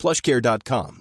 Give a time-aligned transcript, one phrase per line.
[0.00, 1.00] plushcare.com.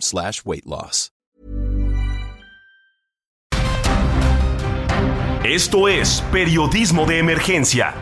[5.44, 7.94] Esto es Periodismo de Emergencia.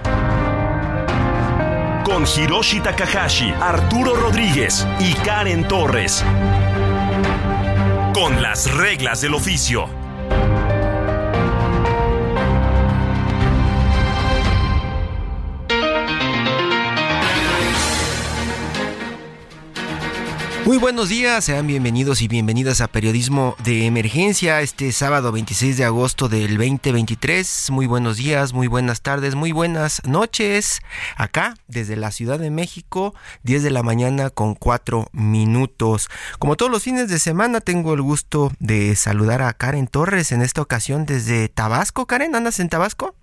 [2.04, 6.24] Con Hiroshi Takahashi, Arturo Rodríguez y Karen Torres.
[8.14, 10.07] Con las reglas del oficio.
[20.68, 25.86] Muy buenos días, sean bienvenidos y bienvenidas a Periodismo de Emergencia este sábado 26 de
[25.86, 27.72] agosto del 2023.
[27.72, 30.82] Muy buenos días, muy buenas tardes, muy buenas noches.
[31.16, 36.10] Acá, desde la Ciudad de México, 10 de la mañana con 4 minutos.
[36.38, 40.42] Como todos los fines de semana, tengo el gusto de saludar a Karen Torres en
[40.42, 42.08] esta ocasión desde Tabasco.
[42.08, 43.16] Karen, ¿andas en Tabasco?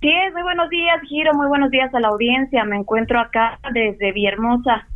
[0.00, 2.64] Sí, muy buenos días, Giro, muy buenos días a la audiencia.
[2.64, 4.89] Me encuentro acá desde Villahermosa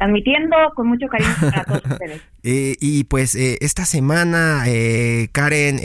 [0.00, 2.22] transmitiendo con mucho cariño para todos ustedes.
[2.42, 5.80] Eh, y pues eh, esta semana, eh, Karen,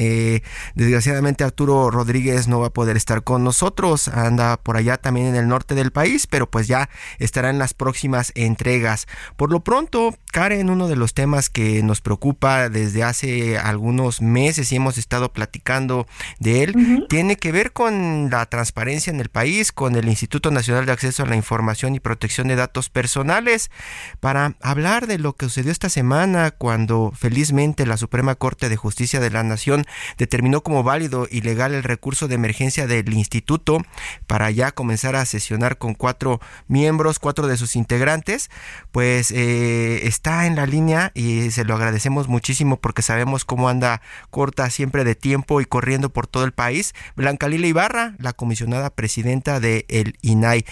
[0.75, 5.36] desgraciadamente Arturo Rodríguez no va a poder estar con nosotros, anda por allá también en
[5.36, 6.89] el norte del país, pero pues ya
[7.20, 9.08] estará en las próximas entregas.
[9.36, 14.72] Por lo pronto, Karen, uno de los temas que nos preocupa desde hace algunos meses
[14.72, 16.08] y hemos estado platicando
[16.39, 20.86] de él, tiene que ver con la transparencia en el país, con el Instituto Nacional
[20.86, 23.72] de Acceso a la Información y Protección de Datos Personales,
[24.20, 29.20] para hablar de lo que sucedió esta semana cuando felizmente la Suprema Corte de Justicia
[29.20, 29.86] de la Nación
[30.18, 33.84] determinó como válido y legal el recurso de emergencia del instituto
[34.28, 38.50] para ya comenzar a sesionar con cuatro miembros, cuatro de sus integrantes,
[38.92, 44.02] pues eh, está en la línea y se lo agradecemos muchísimo porque sabemos cómo anda
[44.30, 46.94] corta siempre de tiempo y corriendo por todo el país.
[47.16, 50.66] Blanca Lila Ibarra, la comisionada presidenta de el INAI.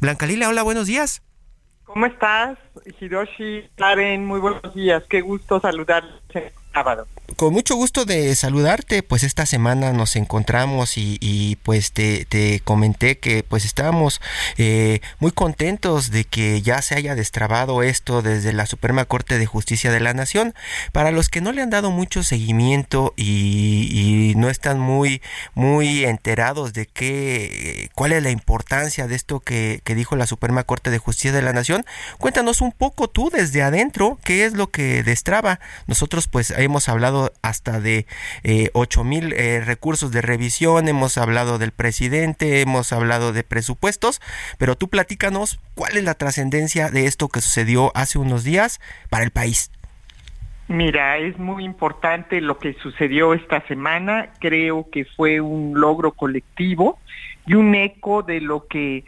[0.00, 1.22] Blanca Lila, hola, buenos días.
[1.96, 2.58] ¿Cómo estás,
[3.00, 3.70] Hiroshi?
[3.74, 5.02] Karen, muy buenos días.
[5.08, 6.12] Qué gusto saludarles
[7.34, 13.42] Con mucho gusto de saludarte, pues esta semana nos encontramos y, pues te, comenté que
[13.42, 14.20] pues estábamos
[14.56, 19.44] eh, muy contentos de que ya se haya destrabado esto desde la Suprema Corte de
[19.44, 20.54] Justicia de la Nación.
[20.92, 25.20] Para los que no le han dado mucho seguimiento y, no están muy,
[25.54, 30.90] muy enterados de qué, cuál es la importancia de esto que, dijo la Suprema Corte
[30.90, 31.84] de Justicia de la Nación,
[32.18, 35.58] cuéntanos un poco tú desde adentro qué es lo que destraba.
[35.86, 38.06] Nosotros pues hemos hablado hasta de
[38.44, 44.20] eh, 8 mil eh, recursos de revisión, hemos hablado del presidente, hemos hablado de presupuestos,
[44.58, 49.24] pero tú platícanos cuál es la trascendencia de esto que sucedió hace unos días para
[49.24, 49.70] el país.
[50.68, 54.30] Mira, es muy importante lo que sucedió esta semana.
[54.40, 56.98] Creo que fue un logro colectivo
[57.46, 59.04] y un eco de lo que eh,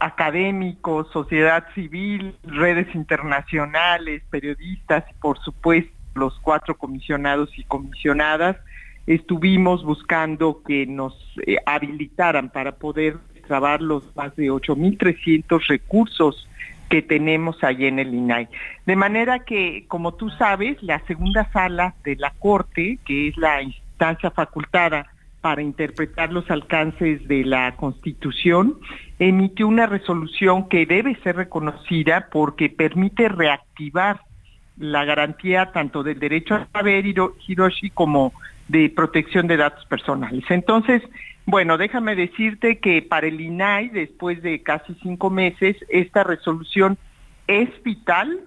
[0.00, 8.56] académicos, sociedad civil, redes internacionales, periodistas y por supuesto los cuatro comisionados y comisionadas,
[9.06, 11.14] estuvimos buscando que nos
[11.46, 16.46] eh, habilitaran para poder trabar los más de 8.300 recursos
[16.90, 18.48] que tenemos ahí en el INAI.
[18.86, 23.62] De manera que, como tú sabes, la segunda sala de la Corte, que es la
[23.62, 25.06] instancia facultada
[25.40, 28.78] para interpretar los alcances de la Constitución,
[29.18, 34.20] emitió una resolución que debe ser reconocida porque permite reactivar
[34.78, 38.32] la garantía tanto del derecho a saber, Hiroshi, como
[38.68, 40.44] de protección de datos personales.
[40.50, 41.02] Entonces,
[41.46, 46.98] bueno, déjame decirte que para el INAI, después de casi cinco meses, esta resolución
[47.46, 48.40] es vital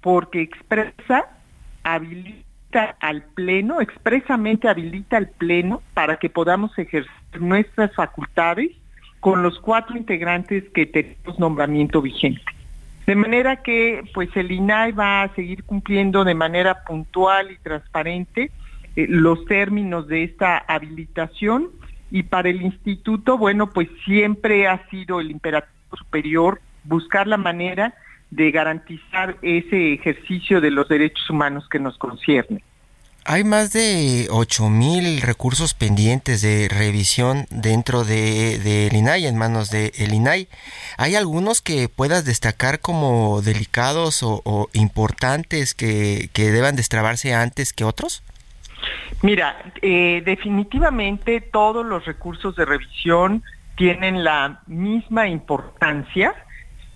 [0.00, 1.24] porque expresa,
[1.82, 7.10] habilita al Pleno, expresamente habilita al Pleno para que podamos ejercer
[7.40, 8.70] nuestras facultades
[9.20, 12.42] con los cuatro integrantes que tenemos nombramiento vigente.
[13.06, 18.50] De manera que pues el INAI va a seguir cumpliendo de manera puntual y transparente
[18.96, 21.70] eh, los términos de esta habilitación
[22.10, 27.94] y para el instituto, bueno, pues siempre ha sido el imperativo superior buscar la manera
[28.30, 32.62] de garantizar ese ejercicio de los derechos humanos que nos concierne.
[33.26, 34.28] Hay más de
[34.70, 40.48] mil recursos pendientes de revisión dentro del de, INAI, en manos del de INAI.
[40.98, 47.84] ¿Hay algunos que puedas destacar como delicados o, importantes que, que, deban destrabarse antes que
[47.84, 48.22] otros?
[49.22, 53.42] Mira, eh, definitivamente todos los recursos de revisión
[53.76, 56.34] tienen la misma importancia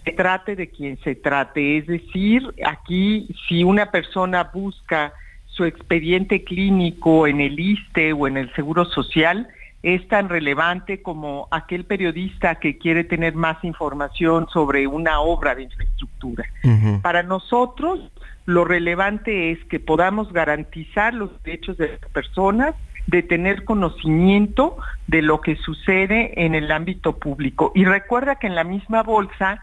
[0.04, 1.78] se trate de quien se trate.
[1.78, 5.12] Es decir, aquí si una persona busca
[5.58, 9.48] su expediente clínico en el ISTE o en el Seguro Social
[9.82, 15.64] es tan relevante como aquel periodista que quiere tener más información sobre una obra de
[15.64, 16.44] infraestructura.
[17.02, 18.00] Para nosotros,
[18.46, 22.74] lo relevante es que podamos garantizar los derechos de las personas,
[23.08, 24.76] de tener conocimiento
[25.08, 27.72] de lo que sucede en el ámbito público.
[27.74, 29.60] Y recuerda que en la misma bolsa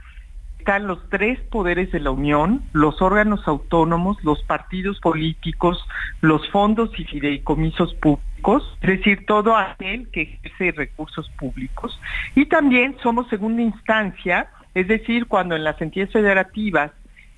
[0.66, 5.78] están los tres poderes de la Unión, los órganos autónomos, los partidos políticos,
[6.22, 12.02] los fondos y fideicomisos públicos, es decir, todo aquel que ejerce recursos públicos.
[12.34, 16.92] Y también somos segunda instancia, es decir, cuando en las entidades federativas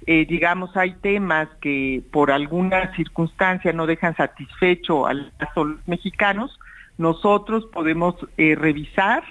[0.06, 5.28] eh, digamos, hay temas que por alguna circunstancia no dejan satisfecho a los
[5.86, 6.58] mexicanos,
[6.98, 9.24] nosotros podemos eh, revisar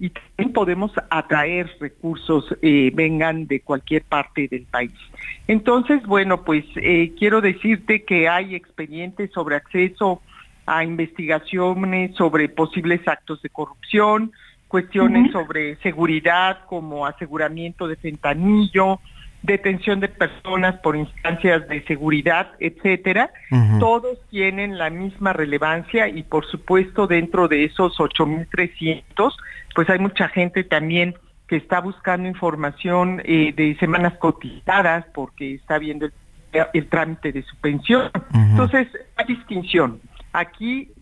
[0.00, 4.92] y también podemos atraer recursos, eh, vengan de cualquier parte del país.
[5.48, 10.22] Entonces, bueno, pues eh, quiero decirte que hay expedientes sobre acceso
[10.68, 14.32] a investigaciones sobre posibles actos de corrupción,
[14.68, 19.00] cuestiones sobre seguridad como aseguramiento de fentanillo,
[19.42, 23.30] detención de personas por instancias de seguridad, etcétera,
[23.78, 29.32] todos tienen la misma relevancia y por supuesto dentro de esos 8.300,
[29.74, 31.14] pues hay mucha gente también
[31.46, 36.08] que está buscando información eh, de semanas cotizadas porque está viendo
[36.72, 38.10] el, trámite de su pensión.
[38.34, 40.00] Entonces, hay distinción.
[40.32, 40.92] Aquí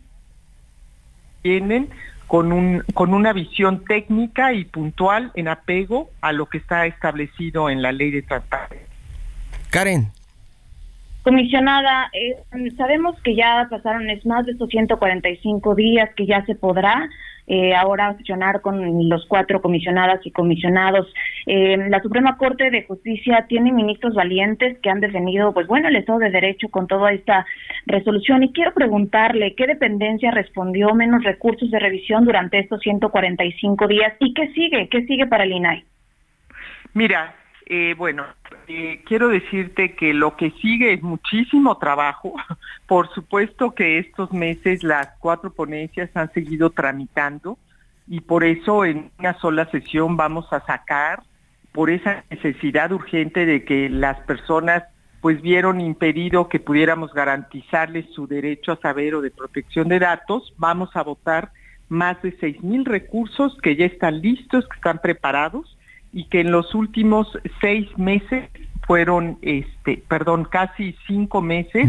[1.43, 1.91] tienen
[2.27, 7.71] con, un, con una visión técnica y puntual en apego a lo que está establecido
[7.71, 8.89] en la ley de transparencia.
[9.71, 10.11] Karen.
[11.23, 12.37] Comisionada, eh,
[12.77, 17.09] sabemos que ya pasaron es más de estos 145 días que ya se podrá
[17.47, 21.13] eh, ahora sesionar con los cuatro comisionadas y comisionados.
[21.47, 25.97] Eh, la Suprema Corte de Justicia tiene ministros valientes que han defendido, pues bueno, el
[25.97, 27.47] Estado de Derecho con toda esta
[27.87, 28.43] resolución.
[28.43, 34.13] Y quiero preguntarle, ¿qué dependencia respondió menos recursos de revisión durante estos 145 días?
[34.19, 34.89] ¿Y qué sigue?
[34.89, 35.85] ¿Qué sigue para el INAI?
[36.95, 37.35] Mira,
[37.69, 38.25] eh, bueno,
[38.69, 42.35] eh, quiero decirte que lo que sigue es muchísimo trabajo.
[42.87, 47.59] Por supuesto que estos meses las cuatro ponencias han seguido tramitando
[48.07, 51.25] y por eso en una sola sesión vamos a sacar
[51.73, 54.85] por esa necesidad urgente de que las personas
[55.21, 60.55] pues vieron impedido que pudiéramos garantizarles su derecho a saber o de protección de datos,
[60.57, 61.51] vamos a votar
[61.89, 65.76] más de seis mil recursos que ya están listos, que están preparados
[66.17, 67.29] y que en los últimos
[67.61, 68.49] seis meses
[68.87, 71.87] fueron, este, perdón, casi cinco meses,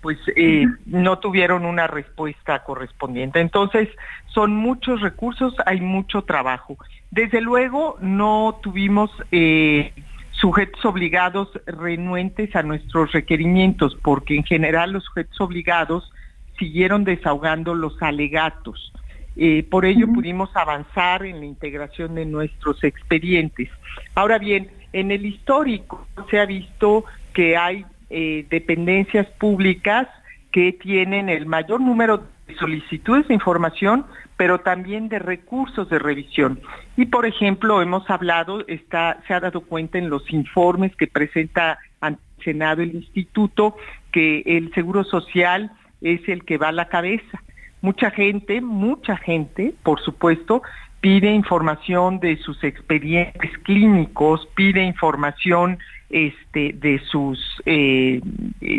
[0.00, 3.38] pues eh, no tuvieron una respuesta correspondiente.
[3.38, 3.88] Entonces,
[4.34, 6.76] son muchos recursos, hay mucho trabajo.
[7.12, 9.92] Desde luego, no tuvimos eh,
[10.32, 16.10] sujetos obligados renuentes a nuestros requerimientos, porque en general los sujetos obligados
[16.58, 18.92] siguieron desahogando los alegatos.
[19.40, 23.70] Eh, por ello pudimos avanzar en la integración de nuestros expedientes.
[24.16, 30.08] Ahora bien, en el histórico se ha visto que hay eh, dependencias públicas
[30.50, 36.60] que tienen el mayor número de solicitudes de información, pero también de recursos de revisión.
[36.96, 41.78] Y por ejemplo, hemos hablado, está, se ha dado cuenta en los informes que presenta
[42.00, 43.76] ante el Senado el Instituto,
[44.10, 47.40] que el Seguro Social es el que va a la cabeza.
[47.80, 50.62] Mucha gente, mucha gente, por supuesto,
[51.00, 55.78] pide información de sus expedientes clínicos, pide información
[56.10, 58.20] este, de sus eh,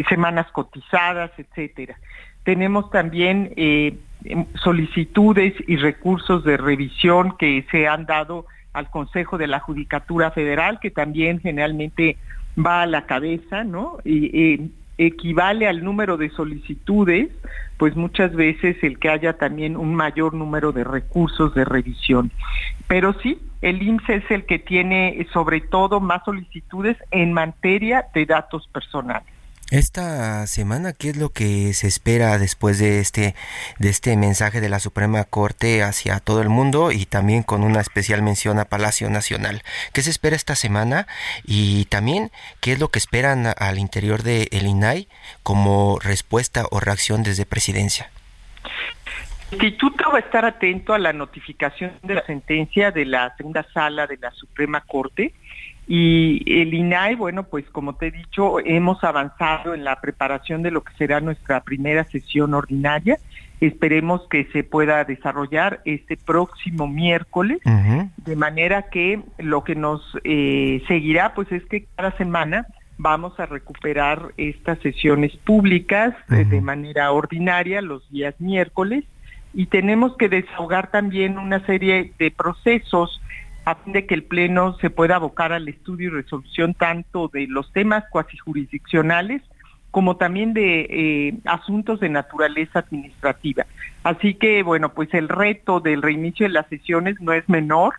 [0.10, 1.96] semanas cotizadas, etcétera.
[2.44, 3.98] Tenemos también eh,
[4.56, 10.80] solicitudes y recursos de revisión que se han dado al Consejo de la Judicatura Federal,
[10.80, 12.18] que también generalmente
[12.58, 13.98] va a la cabeza, ¿no?
[14.04, 17.30] Y, equivale al número de solicitudes,
[17.78, 22.32] pues muchas veces el que haya también un mayor número de recursos de revisión.
[22.88, 28.26] Pero sí, el IMSS es el que tiene sobre todo más solicitudes en materia de
[28.26, 29.39] datos personales.
[29.72, 33.36] Esta semana, ¿qué es lo que se espera después de este,
[33.78, 37.80] de este mensaje de la Suprema Corte hacia todo el mundo y también con una
[37.80, 39.62] especial mención a Palacio Nacional?
[39.94, 41.06] ¿Qué se espera esta semana?
[41.46, 45.08] Y también, ¿qué es lo que esperan al interior del el INAI
[45.44, 48.10] como respuesta o reacción desde presidencia?
[49.52, 53.64] El instituto va a estar atento a la notificación de la sentencia de la segunda
[53.72, 55.36] sala de la Suprema Corte
[55.92, 60.70] y el INAI, bueno, pues como te he dicho, hemos avanzado en la preparación de
[60.70, 63.18] lo que será nuestra primera sesión ordinaria.
[63.60, 67.58] Esperemos que se pueda desarrollar este próximo miércoles,
[68.18, 72.68] de manera que lo que nos eh, seguirá, pues es que cada semana
[73.00, 79.06] vamos a recuperar estas sesiones públicas eh, de manera ordinaria los días miércoles.
[79.56, 83.20] Y tenemos que desahogar también una serie de procesos
[83.66, 87.48] a fin de que el Pleno se pueda abocar al estudio y resolución tanto de
[87.48, 89.42] los temas cuasi jurisdiccionales
[89.92, 93.66] como también de eh, asuntos de naturaleza administrativa.
[94.04, 97.96] Así que, bueno, pues el reto del reinicio de las sesiones no es menor,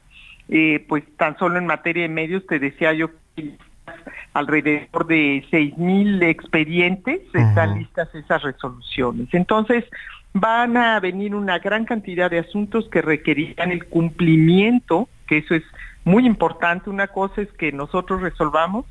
[0.48, 3.56] eh, pues tan solo en materia de medios te decía yo que
[4.34, 9.28] alrededor de seis mil expedientes están listas esas resoluciones.
[9.32, 9.84] Entonces,
[10.32, 15.62] van a venir una gran cantidad de asuntos que requerirán el cumplimiento que eso es
[16.04, 16.90] muy importante.
[16.90, 18.84] Una cosa es que nosotros resolvamos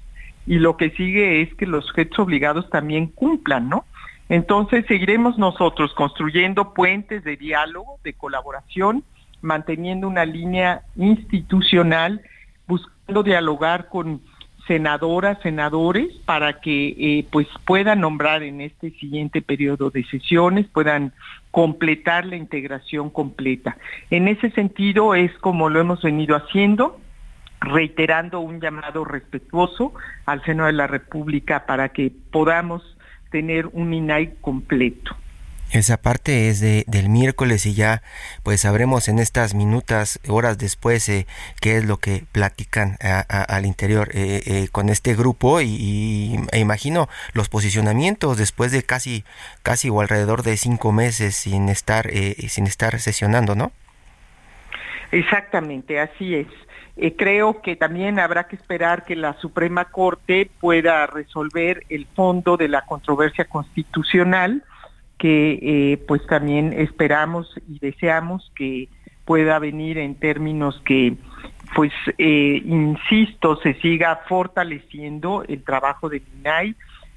[0.47, 3.83] y lo que sigue es que los sujetos obligados también cumplan, ¿no?
[4.29, 9.03] Entonces seguiremos nosotros construyendo puentes de diálogo, de colaboración,
[9.41, 12.21] manteniendo una línea institucional,
[12.67, 14.21] buscando dialogar con
[14.65, 21.11] senadoras, senadores, para que eh, pues puedan nombrar en este siguiente periodo de sesiones, puedan
[21.51, 23.77] completar la integración completa.
[24.09, 26.99] En ese sentido es como lo hemos venido haciendo,
[27.61, 29.93] reiterando un llamado respetuoso
[30.25, 32.97] al seno de la República para que podamos
[33.31, 35.15] tener un INAI completo.
[35.71, 38.01] Esa parte es de, del miércoles y ya
[38.41, 41.27] pues sabremos en estas minutas, horas después, eh,
[41.61, 47.49] qué es lo que platican al interior eh, eh, con este grupo y, imagino los
[47.49, 49.23] posicionamientos después de casi,
[49.61, 53.71] casi o alrededor de cinco meses sin estar, sin estar sesionando, ¿no?
[55.11, 56.47] Exactamente, así es.
[57.17, 62.67] creo que también habrá que esperar que la Suprema Corte pueda resolver el fondo de
[62.67, 64.63] la controversia constitucional
[65.19, 68.89] que eh, pues también esperamos y deseamos que
[69.25, 71.15] pueda venir en términos que
[71.75, 76.75] pues eh, insisto se siga fortaleciendo el trabajo del INAI,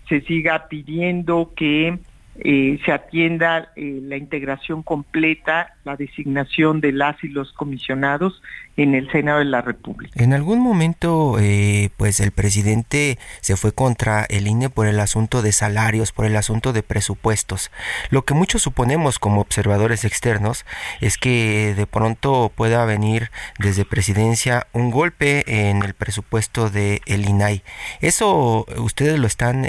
[0.09, 1.99] se siga pidiendo que
[2.35, 8.43] eh, se atienda la integración completa, la designación de las y los comisionados
[8.77, 10.13] en el Senado de la República.
[10.23, 15.43] En algún momento, eh, pues el presidente se fue contra el INE por el asunto
[15.43, 17.71] de salarios, por el asunto de presupuestos.
[18.11, 20.65] Lo que muchos suponemos como observadores externos
[21.01, 27.29] es que de pronto pueda venir desde presidencia un golpe en el presupuesto de el
[27.29, 27.63] INAI.
[28.01, 29.67] ¿Eso ustedes lo están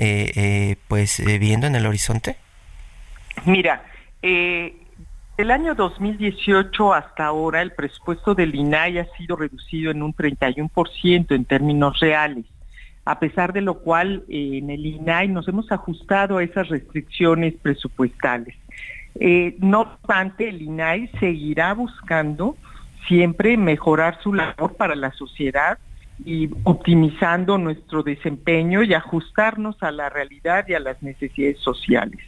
[0.88, 2.38] pues viendo en el horizonte?
[3.46, 3.84] Mira,
[4.22, 4.74] eh,
[5.38, 11.36] el año 2018 hasta ahora el presupuesto del INAI ha sido reducido en un 31%
[11.36, 12.46] en términos reales,
[13.06, 17.56] a pesar de lo cual eh, en el INAI nos hemos ajustado a esas restricciones
[17.62, 18.56] presupuestales.
[19.20, 22.56] Eh, no obstante, el INAI seguirá buscando
[23.08, 25.78] siempre mejorar su labor para la sociedad
[26.24, 32.20] y optimizando nuestro desempeño y ajustarnos a la realidad y a las necesidades sociales.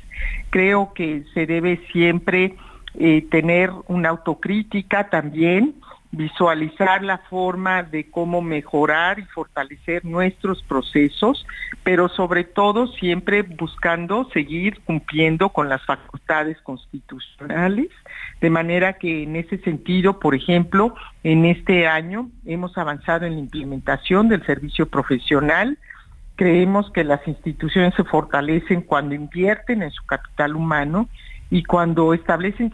[0.49, 2.55] Creo que se debe siempre
[2.99, 5.75] eh, tener una autocrítica también,
[6.11, 11.45] visualizar la forma de cómo mejorar y fortalecer nuestros procesos,
[11.83, 17.89] pero sobre todo siempre buscando seguir cumpliendo con las facultades constitucionales,
[18.39, 23.39] de manera que en ese sentido, por ejemplo, en este año hemos avanzado en la
[23.39, 25.77] implementación del servicio profesional,
[26.35, 31.07] Creemos que las instituciones se fortalecen cuando invierten en su capital humano
[31.49, 32.73] y cuando establecen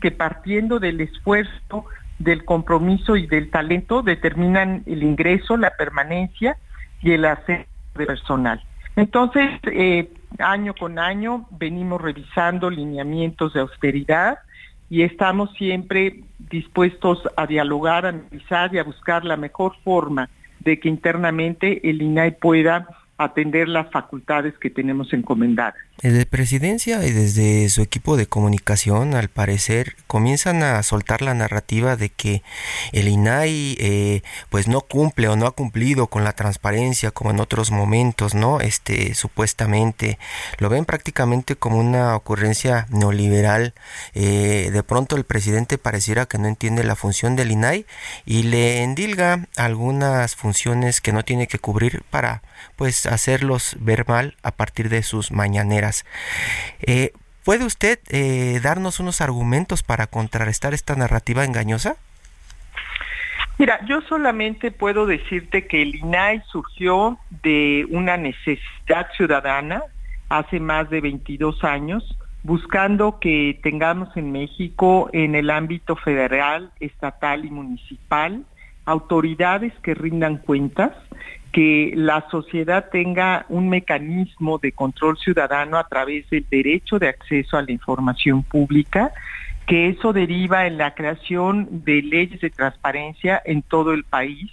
[0.00, 1.86] que partiendo del esfuerzo,
[2.18, 6.56] del compromiso y del talento determinan el ingreso, la permanencia
[7.00, 8.62] y el ascenso personal.
[8.96, 14.40] Entonces, eh, año con año venimos revisando lineamientos de austeridad
[14.90, 20.28] y estamos siempre dispuestos a dialogar, a analizar y a buscar la mejor forma
[20.60, 25.87] de que internamente el INAI pueda atender las facultades que tenemos encomendadas.
[26.00, 31.96] Desde presidencia y desde su equipo de comunicación, al parecer, comienzan a soltar la narrativa
[31.96, 32.44] de que
[32.92, 37.40] el INAI eh, pues no cumple o no ha cumplido con la transparencia como en
[37.40, 38.60] otros momentos, ¿no?
[38.60, 40.20] Este, supuestamente
[40.58, 43.74] lo ven prácticamente como una ocurrencia neoliberal.
[44.14, 47.86] Eh, de pronto el presidente pareciera que no entiende la función del INAI
[48.24, 52.42] y le endilga algunas funciones que no tiene que cubrir para
[52.76, 55.87] pues hacerlos ver mal a partir de sus mañaneras.
[56.80, 57.12] Eh,
[57.44, 61.96] ¿Puede usted eh, darnos unos argumentos para contrarrestar esta narrativa engañosa?
[63.58, 69.82] Mira, yo solamente puedo decirte que el INAI surgió de una necesidad ciudadana
[70.28, 77.44] hace más de 22 años, buscando que tengamos en México, en el ámbito federal, estatal
[77.44, 78.44] y municipal,
[78.84, 80.92] autoridades que rindan cuentas,
[81.52, 87.56] que la sociedad tenga un mecanismo de control ciudadano a través del derecho de acceso
[87.56, 89.12] a la información pública,
[89.66, 94.50] que eso deriva en la creación de leyes de transparencia en todo el país,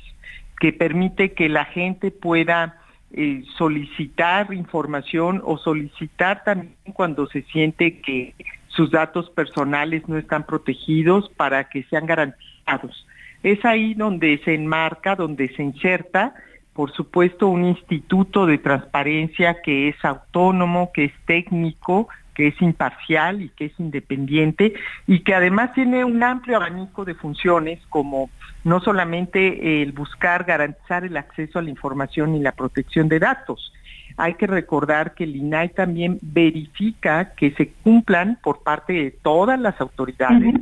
[0.60, 2.80] que permite que la gente pueda
[3.12, 8.34] eh, solicitar información o solicitar también cuando se siente que
[8.68, 13.08] sus datos personales no están protegidos para que sean garantizados.
[13.44, 16.34] Es ahí donde se enmarca, donde se inserta
[16.75, 23.41] por supuesto, un instituto de transparencia que es autónomo, que es técnico, que es imparcial
[23.41, 24.74] y que es independiente
[25.08, 28.29] y que además tiene un amplio abanico de funciones como
[28.65, 33.72] no solamente el buscar garantizar el acceso a la información y la protección de datos.
[34.17, 39.58] Hay que recordar que el INAI también verifica que se cumplan por parte de todas
[39.58, 40.55] las autoridades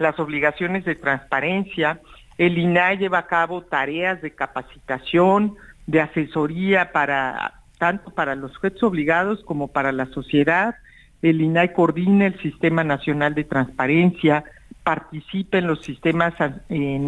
[0.00, 2.00] las obligaciones de transparencia,
[2.40, 5.56] el INAI lleva a cabo tareas de capacitación,
[5.86, 10.74] de asesoría para tanto para los sujetos obligados como para la sociedad.
[11.20, 14.44] El INAI coordina el Sistema Nacional de Transparencia,
[14.82, 16.32] participa en los sistemas
[16.70, 16.98] eh,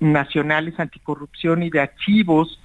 [0.00, 2.58] nacionales anticorrupción y de archivos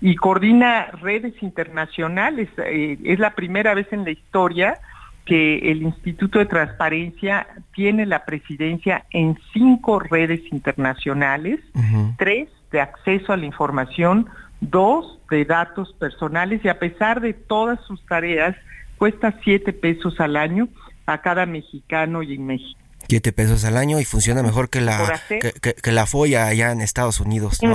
[0.00, 2.48] y coordina redes internacionales.
[2.58, 4.80] Eh, es la primera vez en la historia
[5.24, 11.60] que el Instituto de Transparencia tiene la presidencia en cinco redes internacionales,
[12.18, 14.28] tres de acceso a la información,
[14.60, 18.56] dos de datos personales y a pesar de todas sus tareas,
[18.98, 20.68] cuesta siete pesos al año
[21.06, 22.81] a cada mexicano y en México.
[23.12, 27.20] Siete pesos al año y funciona mejor que la, que, la FOIA allá en Estados
[27.20, 27.74] Unidos, ¿no?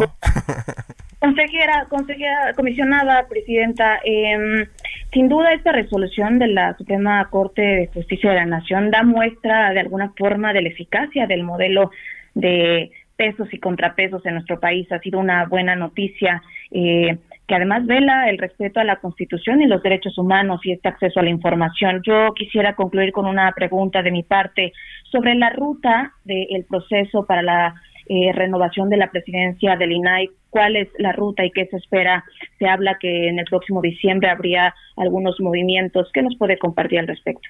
[1.20, 4.68] Consejera, consejera, comisionada, presidenta, eh,
[5.14, 9.74] sin duda esta resolución de la Suprema Corte de Justicia de la Nación da muestra
[9.74, 11.92] de alguna forma de la eficacia del modelo
[12.34, 14.92] de pesos y contrapesos en nuestro país.
[14.92, 17.16] Ha sido una buena noticia eh,
[17.48, 21.20] que además vela el respeto a la Constitución y los derechos humanos y este acceso
[21.20, 22.02] a la información.
[22.06, 24.74] Yo quisiera concluir con una pregunta de mi parte
[25.12, 27.76] sobre la ruta del proceso para la
[28.10, 32.24] eh, renovación de la presidencia del INAI, cuál es la ruta y qué se espera.
[32.60, 36.10] Se habla que en el próximo diciembre habría algunos movimientos.
[36.14, 37.48] ¿Qué nos puede compartir al respecto?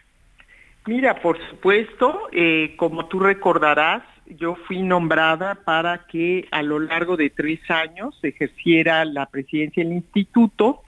[0.85, 4.03] Mira, por supuesto, eh, como tú recordarás,
[4.35, 9.93] yo fui nombrada para que a lo largo de tres años ejerciera la presidencia del
[9.93, 10.81] instituto.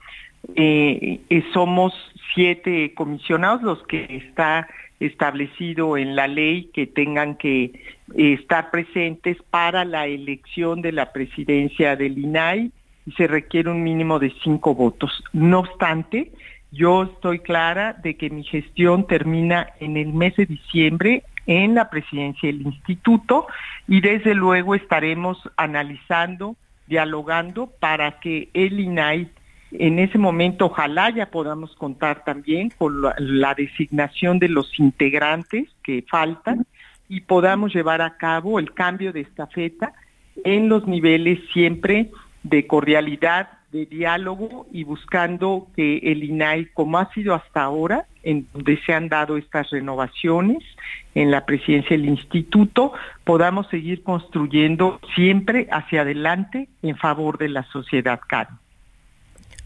[0.54, 1.20] Eh,
[1.52, 1.92] somos
[2.34, 4.68] siete comisionados los que está
[5.00, 7.72] establecido en la ley que tengan que eh,
[8.34, 12.70] estar presentes para la elección de la presidencia del INAI
[13.06, 15.24] y se requiere un mínimo de cinco votos.
[15.32, 16.30] No obstante,
[16.70, 21.90] yo estoy clara de que mi gestión termina en el mes de diciembre en la
[21.90, 23.46] presidencia del instituto
[23.88, 29.30] y desde luego estaremos analizando, dialogando para que el INAI
[29.72, 36.04] en ese momento ojalá ya podamos contar también con la, designación de los integrantes que
[36.08, 36.66] faltan
[37.08, 39.92] y podamos llevar a cabo el cambio de estafeta
[40.44, 42.10] en los niveles siempre
[42.42, 48.46] de cordialidad, de diálogo y buscando que el INAI, como ha sido hasta ahora, en
[48.52, 50.58] donde se han dado estas renovaciones
[51.14, 52.92] en la presidencia del instituto,
[53.24, 58.48] podamos seguir construyendo siempre hacia adelante en favor de la sociedad CAN.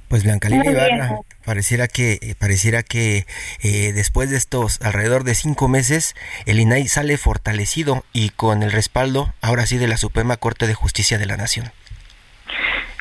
[0.09, 3.27] Pues Blanca Lili Ibarra, pareciera que, eh, pareciera que
[3.62, 6.14] eh, después de estos alrededor de cinco meses,
[6.47, 10.75] el INAI sale fortalecido y con el respaldo, ahora sí, de la Suprema Corte de
[10.75, 11.73] Justicia de la Nación.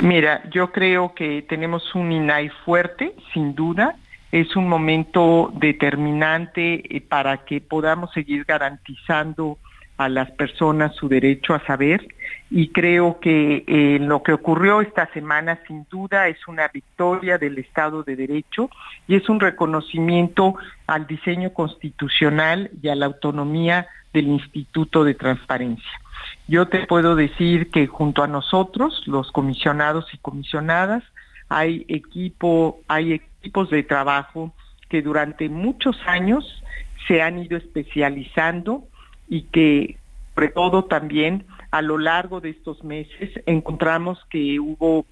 [0.02, 3.96] Mira, yo creo que tenemos un INAI fuerte, sin duda.
[4.32, 9.60] Es un momento determinante eh, para que podamos seguir garantizando
[9.98, 12.08] a las personas su derecho a saber
[12.50, 17.60] y creo que eh, lo que ocurrió esta semana sin duda es una victoria del
[17.60, 18.70] Estado de Derecho
[19.08, 20.56] y es un reconocimiento
[20.88, 26.03] al diseño constitucional y a la autonomía del Instituto de Transparencia.
[26.48, 31.04] Yo te puedo decir que junto a nosotros, los comisionados y comisionadas,
[31.50, 34.54] hay equipo, hay equipos de trabajo
[34.90, 36.64] que durante muchos años
[37.08, 38.84] se han ido especializando
[39.30, 39.98] y que
[40.34, 45.06] sobre todo también a lo largo de estos meses encontramos que hubo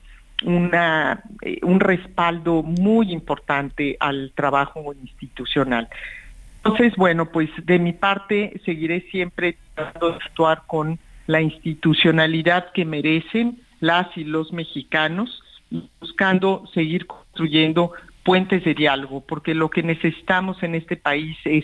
[0.44, 5.88] una, eh, un respaldo muy importante al trabajo institucional.
[6.58, 11.00] Entonces, bueno, pues de mi parte seguiré siempre tratando de actuar con
[11.32, 15.42] la institucionalidad que merecen las y los mexicanos,
[16.02, 21.64] buscando seguir construyendo puentes de diálogo, porque lo que necesitamos en este país es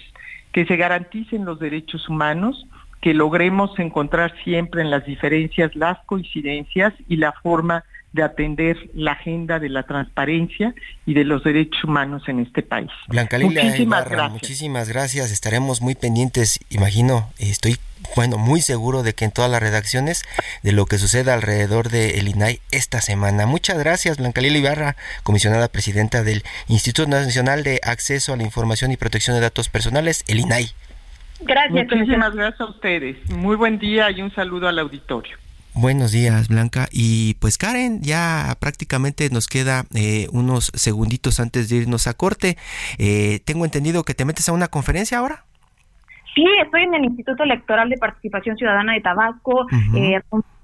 [0.53, 2.65] que se garanticen los derechos humanos,
[3.01, 9.11] que logremos encontrar siempre en las diferencias las coincidencias y la forma de atender la
[9.11, 10.73] agenda de la transparencia
[11.05, 12.89] y de los derechos humanos en este país.
[13.09, 14.31] Blanca muchísimas gracias.
[14.31, 15.31] Muchísimas gracias.
[15.31, 17.75] Estaremos muy pendientes, imagino, estoy
[18.15, 20.23] bueno, muy seguro de que en todas las redacciones
[20.63, 23.45] de lo que suceda alrededor del el INAI esta semana.
[23.45, 28.91] Muchas gracias, Blanca Lila Ibarra, comisionada presidenta del Instituto Nacional de Acceso a la Información
[28.91, 30.71] y Protección de Datos Personales, el INAI.
[31.41, 31.87] Gracias.
[31.91, 33.17] Muchísimas gracias a ustedes.
[33.29, 35.37] Muy buen día y un saludo al auditorio.
[35.79, 36.89] Buenos días, Blanca.
[36.91, 42.57] Y pues Karen, ya prácticamente nos queda eh, unos segunditos antes de irnos a corte.
[42.97, 45.45] Eh, tengo entendido que te metes a una conferencia ahora.
[46.37, 49.65] Sí, estoy en el Instituto Electoral de Participación Ciudadana de Tabasco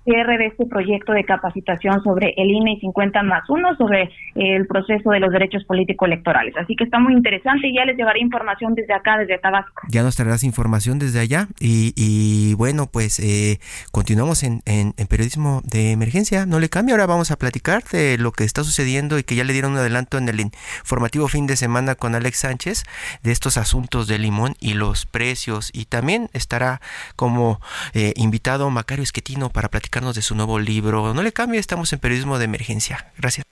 [0.04, 4.68] cierre de este proyecto de capacitación sobre el INE y 50 más uno sobre el
[4.68, 6.56] proceso de los derechos políticos electorales.
[6.58, 9.84] Así que está muy interesante y ya les llevaré información desde acá, desde Tabasco.
[9.90, 13.60] Ya nos traerás información desde allá y, bueno, pues eh,
[13.92, 18.32] continuamos en, en, periodismo de emergencia, no le cambia, ahora vamos a platicar de lo
[18.32, 21.56] que está sucediendo y que ya le dieron un adelanto en el informativo fin de
[21.56, 22.84] semana con Alex Sánchez
[23.22, 26.82] de estos asuntos de limón y los precios y también estará
[27.16, 27.60] como
[27.94, 31.14] eh, invitado Macario Esquetino para platicar de su nuevo libro.
[31.14, 33.12] No le cambie, estamos en periodismo de emergencia.
[33.16, 33.46] Gracias.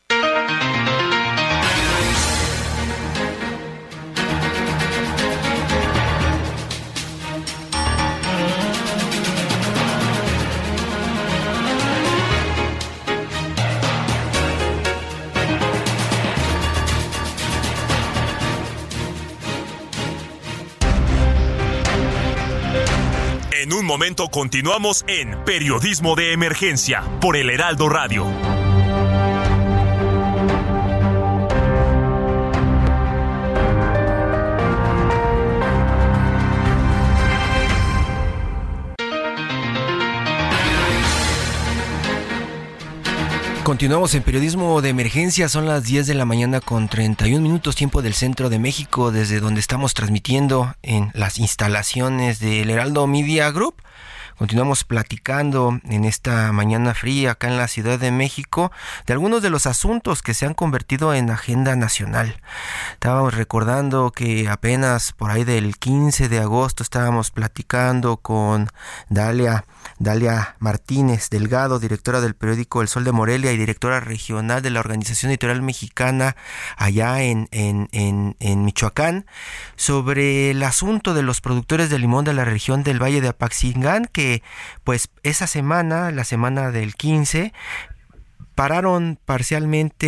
[23.62, 28.26] En un momento continuamos en Periodismo de Emergencia por el Heraldo Radio.
[43.71, 48.01] Continuamos en periodismo de emergencia, son las 10 de la mañana con 31 minutos tiempo
[48.01, 53.75] del centro de México, desde donde estamos transmitiendo en las instalaciones del Heraldo Media Group.
[54.38, 58.73] Continuamos platicando en esta mañana fría acá en la Ciudad de México
[59.05, 62.41] de algunos de los asuntos que se han convertido en agenda nacional.
[62.91, 68.67] Estábamos recordando que apenas por ahí del 15 de agosto estábamos platicando con
[69.07, 69.63] Dalia
[70.02, 74.80] Dalia Martínez Delgado, directora del periódico El Sol de Morelia y directora regional de la
[74.80, 76.36] Organización Editorial Mexicana
[76.76, 79.28] allá en, en, en, Michoacán,
[79.76, 84.06] sobre el asunto de los productores de limón de la región del Valle de Apaxingán,
[84.12, 84.42] que
[84.84, 87.54] pues esa semana, la semana del 15,
[88.62, 90.06] pararon parcialmente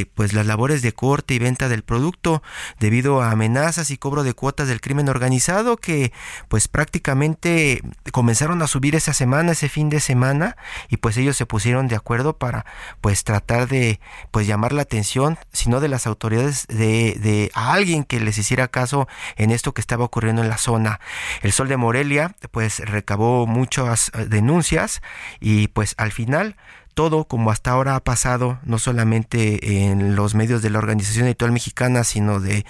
[0.00, 2.42] eh, pues las labores de corte y venta del producto
[2.78, 6.12] debido a amenazas y cobro de cuotas del crimen organizado que
[6.48, 7.80] pues prácticamente
[8.12, 10.58] comenzaron a subir esa semana ese fin de semana
[10.90, 12.66] y pues ellos se pusieron de acuerdo para
[13.00, 13.98] pues tratar de
[14.30, 18.36] pues llamar la atención si no de las autoridades de, de a alguien que les
[18.36, 21.00] hiciera caso en esto que estaba ocurriendo en la zona.
[21.40, 25.00] El Sol de Morelia pues recabó muchas eh, denuncias
[25.40, 26.54] y pues al final
[26.98, 31.52] todo como hasta ahora ha pasado, no solamente en los medios de la Organización Editorial
[31.52, 32.66] Mexicana, sino de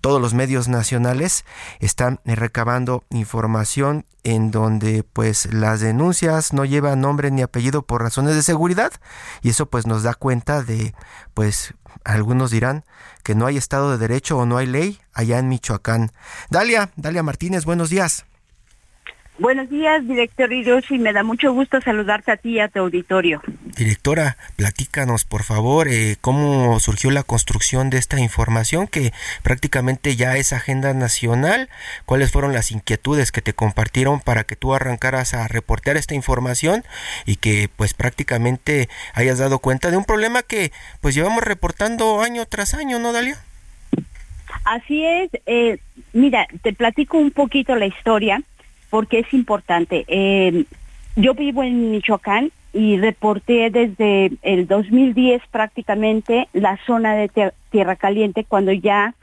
[0.00, 1.44] todos los medios nacionales,
[1.80, 8.36] están recabando información en donde pues las denuncias no llevan nombre ni apellido por razones
[8.36, 8.92] de seguridad
[9.42, 10.94] y eso pues nos da cuenta de
[11.34, 12.84] pues algunos dirán
[13.24, 16.12] que no hay Estado de Derecho o no hay ley allá en Michoacán.
[16.50, 18.26] Dalia, Dalia Martínez, buenos días.
[19.38, 20.98] Buenos días, director Hiroshi.
[20.98, 23.40] Me da mucho gusto saludarte a ti y a tu auditorio.
[23.76, 30.36] Directora, platícanos, por favor, eh, cómo surgió la construcción de esta información que prácticamente ya
[30.36, 31.70] es agenda nacional.
[32.04, 36.84] ¿Cuáles fueron las inquietudes que te compartieron para que tú arrancaras a reportear esta información
[37.24, 42.44] y que pues prácticamente hayas dado cuenta de un problema que pues llevamos reportando año
[42.44, 43.38] tras año, ¿no, Dalia?
[44.64, 45.30] Así es.
[45.46, 45.78] Eh,
[46.12, 48.42] mira, te platico un poquito la historia
[48.92, 50.04] porque es importante.
[50.06, 50.66] Eh,
[51.16, 58.44] yo vivo en Michoacán y reporté desde el 2010 prácticamente la zona de Tierra Caliente
[58.44, 59.14] cuando ya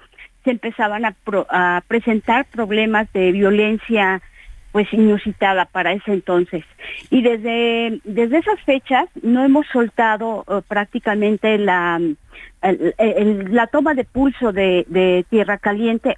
[0.44, 4.24] se empezaban a, presentar problemas de violencia
[4.72, 6.66] pues inusitada para ese entonces.
[7.12, 12.02] Y desde, desde esas fechas no hemos soltado uh, prácticamente la,
[12.64, 16.18] la toma de pulso de Tierra Caliente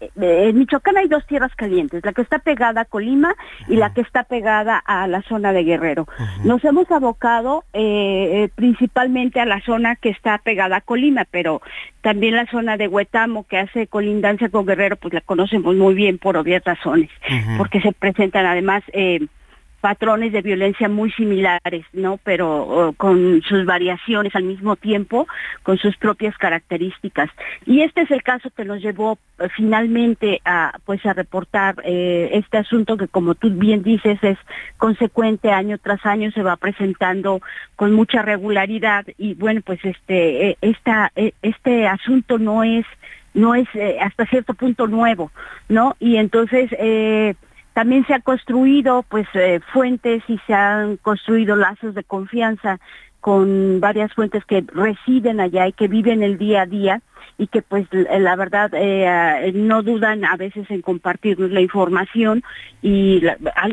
[0.00, 3.34] en Michoacán hay dos tierras calientes, la que está pegada a Colima
[3.68, 6.06] y la que está pegada a la zona de Guerrero.
[6.44, 11.62] Nos hemos abocado eh, eh, principalmente a la zona que está pegada a Colima, pero
[12.02, 16.18] también la zona de Huetamo que hace colindancia con Guerrero, pues la conocemos muy bien
[16.18, 17.10] por obvias razones,
[17.56, 19.26] porque se presentan además eh,
[19.86, 22.18] patrones de violencia muy similares, ¿no?
[22.24, 25.28] Pero con sus variaciones al mismo tiempo,
[25.62, 27.30] con sus propias características.
[27.66, 32.30] Y este es el caso que nos llevó eh, finalmente a, pues, a reportar eh,
[32.32, 34.38] este asunto que, como tú bien dices, es
[34.76, 37.40] consecuente año tras año, se va presentando
[37.76, 42.84] con mucha regularidad y, bueno, pues este, eh, esta, este asunto no es
[43.34, 43.68] no es
[44.00, 45.30] hasta cierto punto nuevo,
[45.68, 45.94] ¿no?
[46.00, 46.70] Y entonces
[47.76, 52.80] también se han construido pues eh, fuentes y se han construido lazos de confianza
[53.20, 57.02] con varias fuentes que residen allá y que viven el día a día
[57.36, 62.42] y que pues la verdad eh, no dudan a veces en compartirnos la información
[62.80, 63.20] y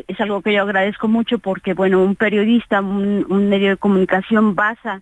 [0.09, 5.01] es algo que yo agradezco mucho porque bueno un periodista un, medio de comunicación basa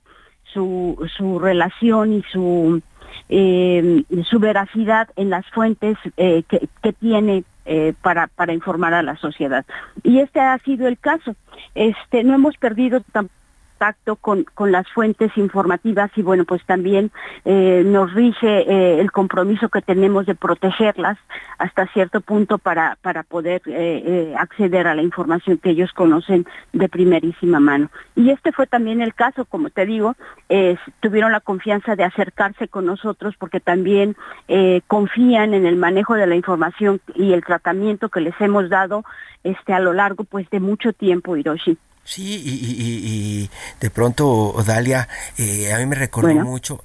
[0.54, 2.84] su relación y su
[3.30, 6.44] eh, su veracidad en las fuentes que,
[6.82, 9.66] que tiene eh, para, para informar a la sociedad.
[10.02, 11.36] Y este ha sido el caso.
[11.76, 13.41] Este, no hemos perdido tampoco
[13.82, 17.10] contacto con, con las fuentes informativas y bueno, pues también
[17.46, 21.18] eh, nos rige eh, el compromiso que tenemos de protegerlas
[21.58, 26.90] hasta cierto punto para, para poder eh, acceder a la información que ellos conocen de
[26.90, 27.90] primerísima mano.
[28.16, 30.16] Y este fue también el caso, como te digo,
[31.00, 34.16] tuvieron la confianza de acercarse con nosotros porque también
[34.88, 39.04] confían en el manejo de la información y el tratamiento que les hemos dado
[39.44, 41.78] este a lo largo pues de mucho tiempo, Hiroshi.
[42.04, 46.84] Sí, y, de pronto Dalia, eh, a mí me recordó mucho,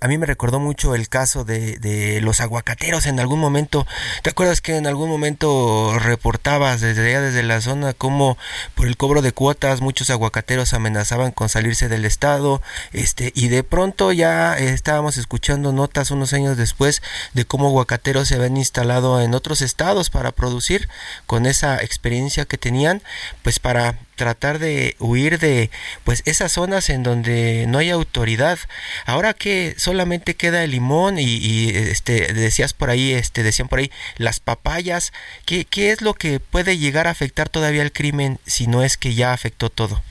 [0.00, 3.86] a mí me recordó mucho el caso de, de, los aguacateros en algún momento.
[4.22, 8.38] ¿Te acuerdas que en algún momento reportabas desde allá, desde la zona, cómo
[8.74, 13.62] por el cobro de cuotas muchos aguacateros amenazaban con salirse del estado, este, y de
[13.62, 17.02] pronto ya estábamos escuchando notas unos años después
[17.34, 20.88] de cómo aguacateros se habían instalado en otros estados para producir
[21.26, 23.02] con esa experiencia que tenían,
[23.42, 25.70] pues para tratar de huir de
[26.04, 28.58] pues esas zonas en donde no hay autoridad.
[29.06, 33.90] Ahora que solamente queda el limón y, este decías por ahí, este decían por ahí
[34.18, 35.14] las papayas,
[35.46, 38.98] ¿qué, ¿qué es lo que puede llegar a afectar todavía el crimen si no es
[38.98, 40.02] que ya afectó todo?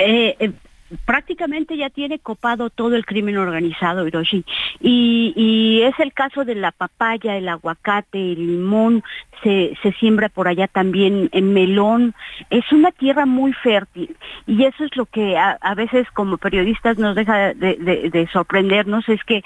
[0.00, 0.50] Eh, eh
[1.04, 4.44] prácticamente ya tiene copado todo el crimen organizado, Hiroshi.
[4.80, 9.02] Y, y es el caso de la papaya, el aguacate, el limón,
[9.42, 12.14] se, se siembra por allá también en melón.
[12.50, 17.14] Es una tierra muy fértil y eso es lo que a, veces como periodistas nos
[17.14, 17.76] deja de,
[18.12, 19.42] de, sorprendernos, es que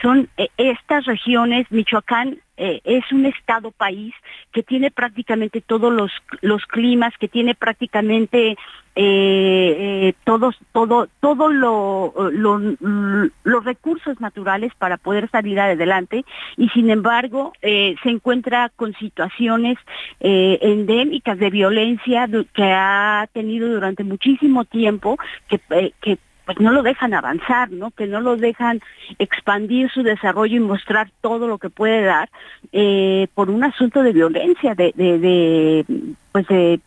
[0.00, 4.14] son eh, estas regiones, Michoacán eh, es un estado país
[4.52, 8.56] que tiene prácticamente todos los, los climas, que tiene prácticamente
[8.94, 16.26] eh, todos, todo, todo lo, los recursos naturales para poder salir adelante
[16.58, 19.78] y sin embargo se encuentra con situaciones
[20.20, 25.16] eh, endémicas de violencia que ha tenido durante muchísimo tiempo,
[25.50, 27.90] eh, que pues no lo dejan avanzar, ¿no?
[27.90, 28.80] Que no lo dejan
[29.18, 32.30] expandir su desarrollo y mostrar todo lo que puede dar
[32.72, 35.86] eh, por un asunto de violencia, de, de, de
[36.32, 36.80] pues de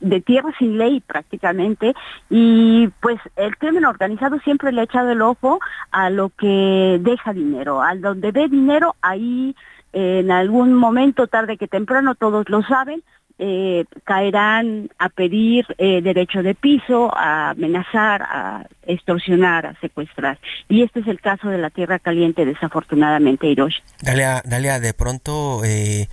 [0.00, 1.94] de tierra sin ley prácticamente
[2.30, 5.58] y pues el crimen organizado siempre le ha echado el ojo
[5.90, 9.56] a lo que deja dinero, al donde ve dinero ahí
[9.92, 13.02] en algún momento, tarde que temprano, todos lo saben,
[13.44, 20.38] eh, caerán a pedir eh, derecho de piso, a amenazar, a extorsionar, a secuestrar.
[20.68, 23.82] Y este es el caso de la Tierra Caliente, desafortunadamente, Hiroshi.
[24.00, 26.06] Dalia, Dalia de pronto eh,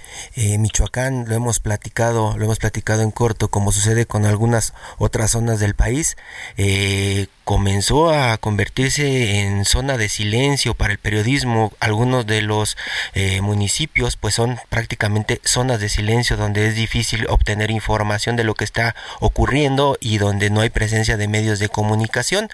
[0.57, 5.59] Michoacán, lo hemos platicado, lo hemos platicado en corto, como sucede con algunas otras zonas
[5.59, 6.17] del país,
[7.49, 11.73] comenzó a convertirse en zona de silencio para el periodismo.
[11.79, 12.77] Algunos de los
[13.41, 18.65] municipios pues son prácticamente zonas de silencio donde es difícil obtener información de lo que
[18.65, 22.49] está ocurriendo y donde no hay presencia de medios de comunicación.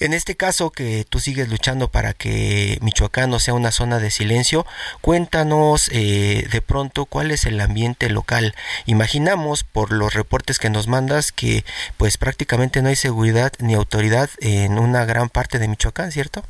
[0.00, 4.10] En este caso que tú sigues luchando para que Michoacán no sea una zona de
[4.10, 4.64] silencio,
[5.02, 8.54] cuéntanos eh, de pronto cuál es el ambiente local.
[8.86, 11.64] Imaginamos por los reportes que nos mandas que
[11.98, 16.44] pues prácticamente no hay seguridad ni autoridad en una gran parte de Michoacán, ¿cierto?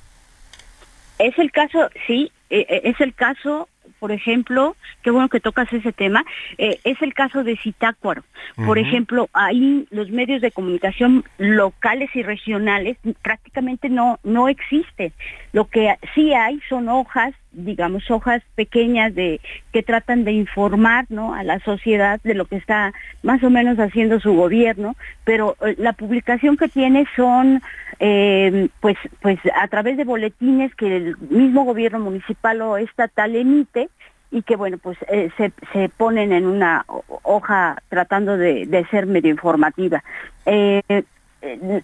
[1.19, 3.69] Es el caso, sí, e, e, es el caso
[4.01, 6.25] por ejemplo, qué bueno que tocas ese tema,
[6.59, 8.25] eh, es el caso de Citácuaro.
[8.57, 15.13] Por ejemplo, ahí los medios de comunicación locales y regionales prácticamente no, no existen.
[15.53, 19.41] Lo que sí hay son hojas, digamos, hojas pequeñas de
[19.73, 21.35] que tratan de informar ¿no?
[21.35, 25.75] a la sociedad de lo que está más o menos haciendo su gobierno, pero eh,
[25.79, 27.63] la publicación que tiene son
[28.03, 33.91] eh, pues, pues a través de boletines que el mismo gobierno municipal o estatal emite
[34.31, 36.87] y que bueno pues eh, se, se, ponen en una
[37.23, 40.03] hoja tratando de, de ser medio informativa.
[40.47, 40.83] Eh,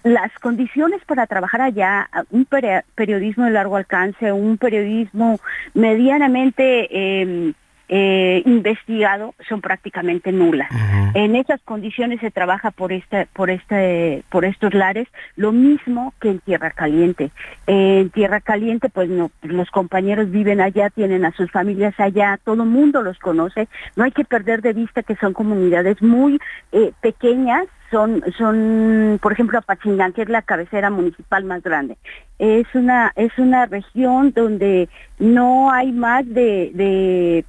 [0.05, 5.38] las condiciones para trabajar allá, un periodismo de largo alcance, un periodismo
[5.72, 7.55] medianamente
[7.88, 10.68] eh, investigado son prácticamente nulas.
[11.14, 16.31] En esas condiciones se trabaja por esta, por este, por estos lares, lo mismo que
[16.31, 17.31] en Tierra Caliente.
[17.66, 22.64] en Tierra Caliente, pues no, los compañeros viven allá, tienen a sus familias allá, todo
[22.64, 23.68] el mundo los conoce.
[23.94, 26.38] No hay que perder de vista que son comunidades muy
[26.72, 31.96] eh, pequeñas, son, son, por ejemplo, Apachingán, que es la cabecera municipal más grande.
[32.38, 37.44] Es una, es una región donde no hay más de, de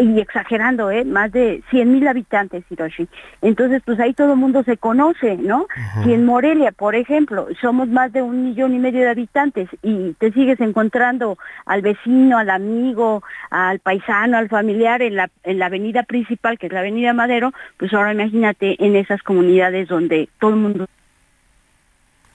[0.00, 1.04] y exagerando, ¿eh?
[1.04, 3.08] más de 100 mil habitantes, Hiroshi.
[3.42, 5.66] Entonces, pues ahí todo el mundo se conoce, ¿no?
[6.02, 10.14] Si en Morelia, por ejemplo, somos más de un millón y medio de habitantes y
[10.14, 15.66] te sigues encontrando al vecino, al amigo, al paisano, al familiar en la, en la
[15.66, 20.50] avenida principal, que es la avenida Madero, pues ahora imagínate en esas comunidades donde todo
[20.50, 20.86] el mundo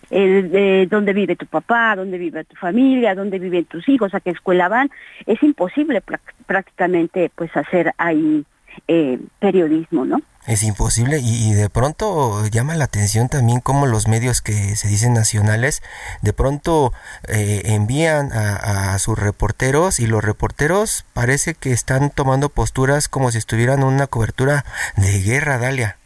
[0.09, 4.31] de dónde vive tu papá, dónde vive tu familia, dónde viven tus hijos, a qué
[4.31, 4.89] escuela van,
[5.25, 6.01] es imposible
[6.45, 8.45] prácticamente pues hacer ahí
[8.87, 10.21] eh, periodismo, ¿no?
[10.47, 15.13] Es imposible y, de pronto llama la atención también cómo los medios que se dicen
[15.13, 15.81] nacionales
[16.21, 16.93] de pronto
[17.27, 23.31] eh, envían a, a, sus reporteros y los reporteros parece que están tomando posturas como
[23.31, 24.65] si estuvieran en una cobertura
[24.97, 25.97] de guerra, Dalia.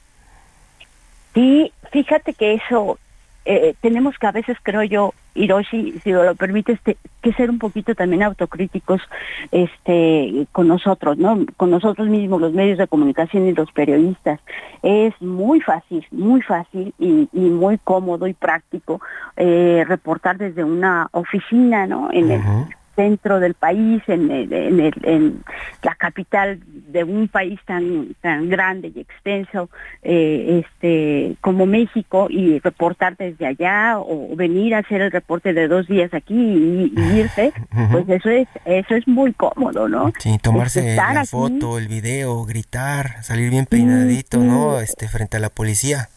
[1.34, 2.98] Sí, fíjate que eso
[3.46, 7.96] eh, tenemos que a veces, creo yo, Hiroshi, si lo permites, que ser un poquito
[7.96, 9.02] también autocríticos
[9.52, 11.46] este, con nosotros, ¿no?
[11.58, 14.40] Con nosotros mismos, los medios de comunicación y los periodistas.
[14.82, 19.02] Es muy fácil, muy fácil y, muy cómodo y práctico
[19.38, 22.10] eh, reportar desde una oficina, ¿no?
[22.12, 22.42] En el
[23.00, 25.44] centro del país, en, en,
[25.84, 29.70] la capital de un país tan tan grande y extenso
[30.04, 35.70] eh, este como México y reportar desde allá o venir a hacer el reporte de
[35.70, 37.54] dos días aquí y, irse,
[37.92, 40.12] pues eso es eso es muy cómodo, ¿no?
[40.20, 44.82] Sí, tomarse la foto, el video, gritar, salir bien peinadito, ¿no?
[44.82, 46.10] Este frente a la policía.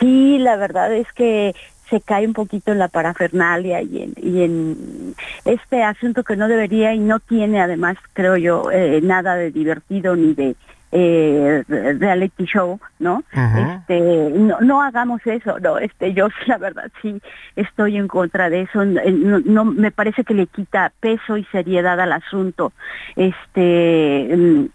[0.00, 1.54] Sí, la verdad es que
[1.90, 6.48] se cae un poquito en la parafernalia y en, y en este asunto que no
[6.48, 10.56] debería y no tiene además, creo yo, eh, nada de divertido ni de
[10.92, 13.22] eh, reality show, ¿no?
[13.32, 17.20] Este, no, no hagamos eso, no, este, yo la verdad sí
[17.56, 22.12] estoy en contra de eso, no, me parece que le quita peso y seriedad al
[22.12, 22.72] asunto.
[23.16, 24.66] Este, mm,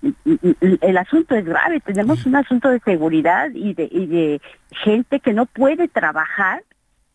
[0.81, 4.41] el asunto es grave, tenemos un asunto de seguridad y de, y de
[4.83, 6.61] gente que no puede trabajar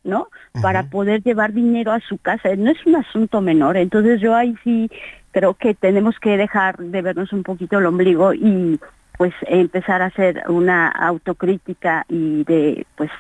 [0.07, 0.29] ¿no?
[0.62, 2.55] Para poder llevar dinero a su casa.
[2.57, 3.77] No es un asunto menor.
[3.77, 4.90] Entonces yo ahí sí
[5.33, 8.81] creo que tenemos que dejar de vernos un poquito el ombligo y
[9.19, 13.11] pues empezar a hacer una autocrítica y de pues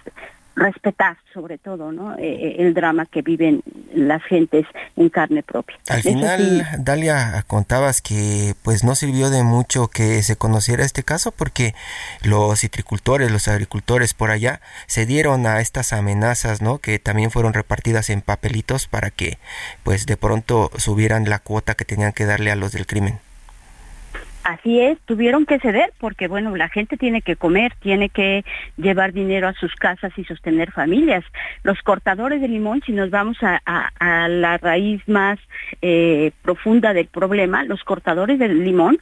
[0.56, 2.14] respetar sobre todo ¿no?
[2.14, 3.62] Eh, eh, el drama que viven
[3.94, 4.66] las gentes
[4.96, 5.76] en carne propia.
[5.88, 11.30] Al final, Dalia, contabas que pues no sirvió de mucho que se conociera este caso
[11.30, 11.74] porque
[12.22, 16.78] los citricultores, los agricultores por allá se dieron a estas amenazas, ¿no?
[16.78, 19.38] Que también fueron repartidas en papelitos para que
[19.82, 23.20] pues de pronto subieran la cuota que tenían que darle a los del crimen.
[24.46, 28.44] Así es, tuvieron que ceder porque, bueno, la gente tiene que comer, tiene que
[28.76, 31.24] llevar dinero a sus casas y sostener familias.
[31.64, 35.40] Los cortadores de limón, si nos vamos a, la raíz más
[35.82, 39.00] eh, profunda del problema, los cortadores de limón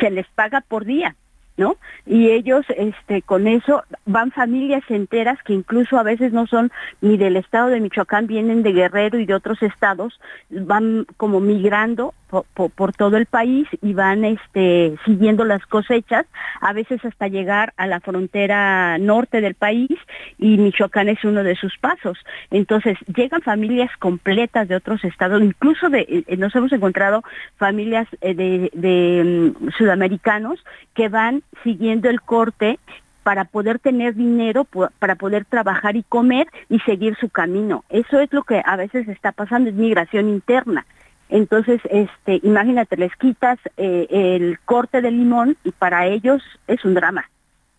[0.00, 1.14] se les paga por día.
[1.58, 1.76] ¿no?
[2.06, 7.18] Y ellos, este, con eso van familias enteras que incluso a veces no son ni
[7.18, 10.18] del estado de Michoacán, vienen de Guerrero y de otros estados,
[10.48, 16.26] van como migrando por, todo el país y van este, siguiendo las cosechas,
[16.60, 19.90] a veces hasta llegar a la frontera norte del país
[20.38, 22.18] y Michoacán es uno de sus pasos.
[22.50, 27.22] Entonces llegan familias completas de otros estados, incluso de, eh, nos hemos encontrado
[27.56, 32.78] familias eh, de, de mm, sudamericanos que van siguiendo el corte
[33.22, 34.66] para poder tener dinero,
[34.98, 37.84] para poder trabajar y comer y seguir su camino.
[37.88, 40.86] Eso es lo que a veces está pasando, es migración interna.
[41.32, 46.92] Entonces, este, imagínate, les quitas eh, el corte de limón y para ellos es un
[46.92, 47.24] drama.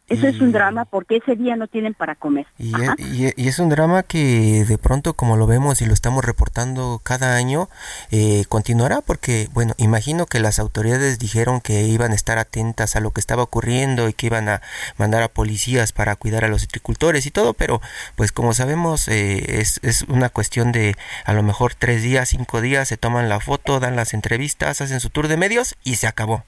[0.10, 2.46] Eso es un drama porque ese día no tienen para comer.
[2.58, 7.36] Y es, un drama que de pronto, como lo vemos y lo estamos reportando cada
[7.36, 7.70] año,
[8.12, 13.00] eh, continuará porque, bueno, imagino que las autoridades dijeron que iban a estar atentas a
[13.00, 14.62] lo que estaba ocurriendo y que iban a
[14.98, 17.82] mandar a policías para cuidar a los agricultores y todo, pero
[18.16, 20.96] pues como sabemos eh, es, es una cuestión de
[21.26, 25.00] a lo mejor tres días, cinco días, se toman la foto, dan las entrevistas, hacen
[25.00, 26.44] su tour de medios y se acabó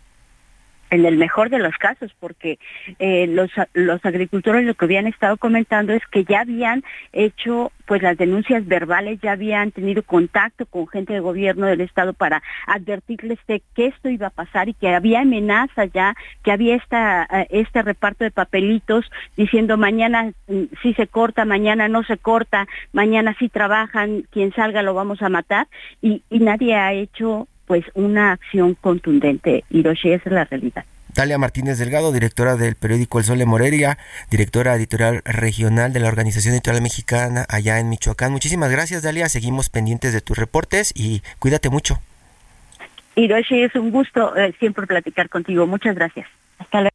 [0.89, 2.59] en el mejor de los casos, porque
[2.99, 6.83] eh, los, los agricultores lo que habían estado comentando es que ya habían
[7.13, 12.13] hecho pues las denuncias verbales, ya habían tenido contacto con gente del gobierno del estado
[12.13, 16.75] para advertirles de que esto iba a pasar y que había amenazas ya, que había
[16.75, 19.05] esta, eh, este reparto de papelitos
[19.37, 24.81] diciendo mañana mm, sí se corta, mañana no se corta, mañana sí trabajan, quien salga
[24.81, 25.67] lo vamos a matar
[26.01, 29.63] y, y nadie ha hecho pues una acción contundente.
[29.69, 30.85] Hiroshi, esa es la realidad.
[31.15, 33.97] Dalia Martínez Delgado, directora del periódico El Sol de Morelia,
[34.29, 38.33] directora editorial regional de la Organización Editorial Mexicana allá en Michoacán.
[38.33, 39.29] Muchísimas gracias, Dalia.
[39.29, 42.01] Seguimos pendientes de tus reportes y cuídate mucho.
[43.15, 45.65] Hiroshi, es un gusto eh, siempre platicar contigo.
[45.65, 46.27] Muchas gracias.
[46.59, 46.94] Hasta luego.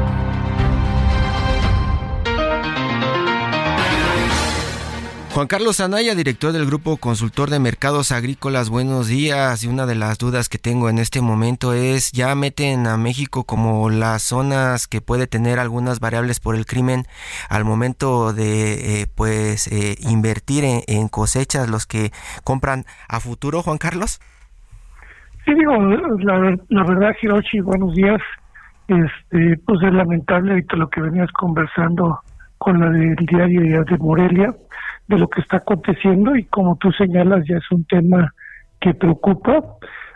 [5.33, 9.63] Juan Carlos Anaya, director del Grupo Consultor de Mercados Agrícolas, buenos días.
[9.63, 13.45] Y una de las dudas que tengo en este momento es, ¿ya meten a México
[13.45, 17.03] como las zonas que puede tener algunas variables por el crimen
[17.49, 22.11] al momento de, eh, pues, eh, invertir en, cosechas los que
[22.43, 24.19] compran a futuro, Juan Carlos?
[25.45, 28.21] Sí, digo, la, verdad, Hiroshi, buenos días.
[28.89, 32.19] Este, pues es lamentable ahorita lo que venías conversando
[32.57, 34.53] con la del diario de Morelia
[35.11, 38.33] de lo que está aconteciendo y como tú señalas ya es un tema
[38.79, 39.61] que preocupa,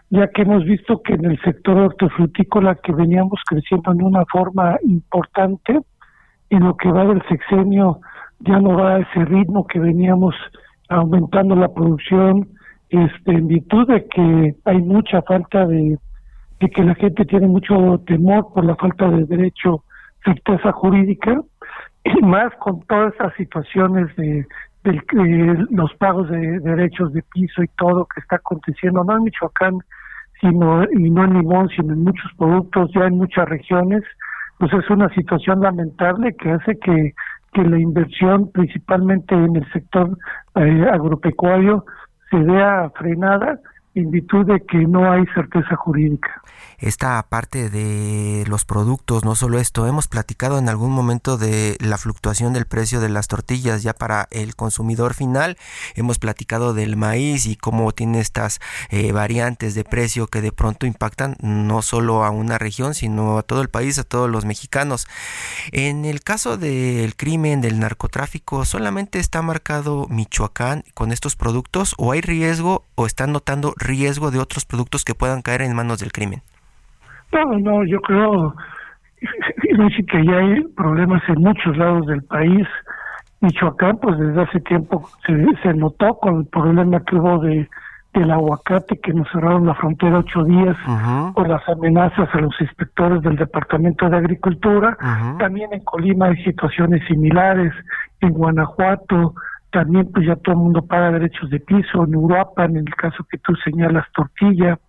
[0.10, 4.78] ya que hemos visto que en el sector hortofrutícola que veníamos creciendo en una forma
[4.84, 5.80] importante,
[6.50, 8.00] en lo que va del sexenio
[8.40, 10.34] ya no va a ese ritmo que veníamos
[10.88, 12.48] aumentando la producción,
[12.90, 15.98] este, en virtud de que hay mucha falta de,
[16.60, 19.84] de que la gente tiene mucho temor por la falta de derecho,
[20.24, 21.42] certeza jurídica,
[22.06, 24.46] y más con todas esas situaciones de
[24.86, 29.80] del, los pagos de, derechos de piso y todo que está aconteciendo, no en Michoacán,
[30.40, 34.04] sino y no en Limón, sino en muchos productos, ya en muchas regiones,
[34.58, 37.14] pues es una situación lamentable que hace que,
[37.54, 40.18] que la inversión, principalmente en el sector
[40.56, 41.86] eh, agropecuario,
[42.30, 43.60] se vea frenada
[43.96, 46.42] en virtud de que no hay certeza jurídica
[46.80, 51.98] esta parte de los productos, no solo esto, hemos platicado en algún momento de la
[51.98, 55.58] fluctuación del precio de las tortillas ya para el consumidor final,
[55.96, 60.86] hemos platicado del maíz y cómo tiene estas eh, variantes de precio que de pronto
[60.86, 65.08] impactan no solo a una región, sino a todo el país, a todos los mexicanos.
[65.72, 72.12] En el caso del crimen, del narcotráfico, solamente está marcado Michoacán con estos productos o
[72.12, 76.12] hay riesgo o están notando riesgo de otros productos que puedan caer en manos del
[76.12, 76.42] crimen.
[77.32, 78.56] No, no, yo creo
[80.12, 82.68] que ya hay problemas en muchos lados del país.
[83.42, 87.70] Michoacán, pues desde hace tiempo se, se notó con el problema que hubo de,
[88.16, 90.76] del aguacate que nos cerraron la frontera ocho días
[91.36, 94.98] por las amenazas a los inspectores del Departamento de Agricultura.
[95.38, 97.74] También en Colima hay situaciones similares,
[98.22, 99.36] en Guanajuato
[99.76, 103.26] también pues ya todo el mundo paga derechos de piso, en Uruapan, en el caso
[103.30, 104.80] que tú señalas, tortilla,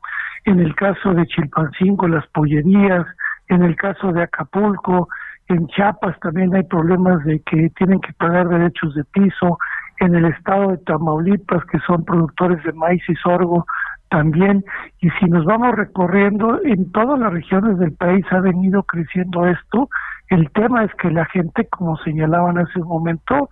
[0.45, 3.05] en el caso de Chilpancingo, las pollerías,
[3.49, 5.09] en el caso de Acapulco,
[5.49, 9.59] en Chiapas también hay problemas de que tienen que pagar derechos de piso,
[9.99, 13.66] en el estado de Tamaulipas, que son productores de maíz y sorgo,
[14.09, 14.64] también.
[15.01, 19.89] Y si nos vamos recorriendo, en todas las regiones del país ha venido creciendo esto.
[20.28, 23.49] El tema es que la gente, como señalaban hace un momento,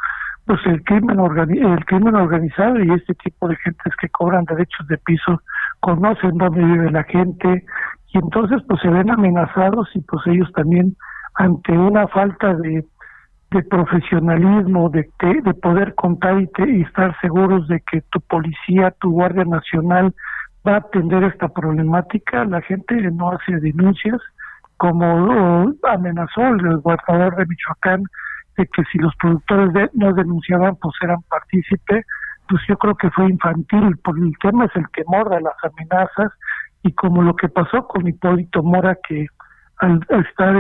[0.47, 4.99] pues el crimen, el crimen organizado y este tipo de gentes que cobran derechos de
[4.99, 5.41] piso
[5.81, 7.65] conocen dónde vive la gente
[8.13, 10.97] y entonces pues se ven amenazados y pues ellos también
[11.35, 12.85] ante una falta de
[13.55, 19.45] de profesionalismo, de, de poder contar y, estar seguros de que tu policía, tu Guardia
[19.45, 20.13] Nacional
[20.67, 22.45] va a atender esta problemática.
[22.45, 24.21] La gente no hace denuncias,
[24.77, 28.03] como amenazó el gobernador de Michoacán,
[28.57, 32.07] de que si los productores no denunciaban, pues eran partícipes.
[32.49, 36.33] Pues yo creo que fue infantil, porque el tema es el temor de las amenazas
[36.83, 39.27] y como lo que pasó con Hipólito Mora, que
[39.79, 40.55] al, estar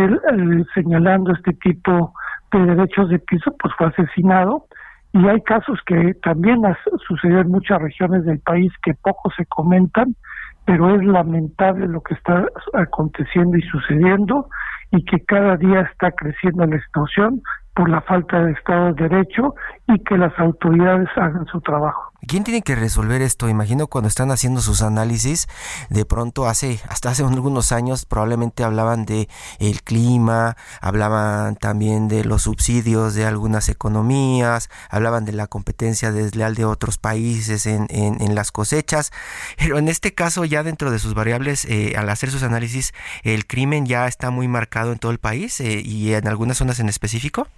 [0.74, 2.14] señalando este tipo
[2.50, 4.66] de derechos de piso, pues fue asesinado.
[5.12, 6.62] Y hay casos que también
[7.06, 10.16] sucedido en muchas regiones del país que poco se comentan,
[10.64, 14.48] pero es lamentable lo que está aconteciendo y sucediendo
[14.90, 17.42] y que cada día está creciendo la extorsión
[17.74, 19.54] por la falta de Estado de Derecho
[19.88, 22.12] y que las autoridades hagan su trabajo.
[22.26, 23.48] ¿Quién tiene que resolver esto?
[23.48, 25.46] Imagino cuando están haciendo sus análisis,
[25.90, 32.24] de pronto hace hasta hace algunos años probablemente hablaban de el clima, hablaban también de
[32.24, 38.34] los subsidios de algunas economías, hablaban de la competencia desleal de otros países en, en,
[38.34, 39.12] las cosechas,
[39.58, 43.46] pero en este caso ya dentro de sus variables, eh, al hacer sus análisis, el
[43.46, 46.88] crimen ya está muy marcado en todo el país eh, y en algunas zonas en
[46.88, 47.48] específico.